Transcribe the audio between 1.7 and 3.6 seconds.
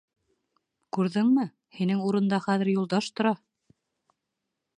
һинең урында хәҙер Юлдаш тора.